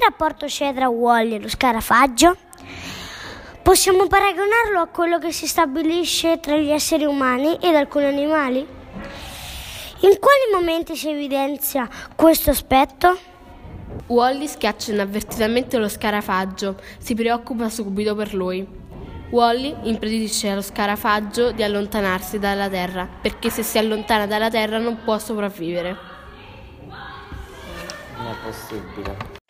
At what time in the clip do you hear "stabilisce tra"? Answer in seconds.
5.46-6.56